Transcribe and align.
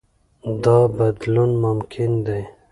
دا 0.63 0.77
بدلون 0.97 1.51
ممکن 1.63 2.11
دی. 2.25 2.41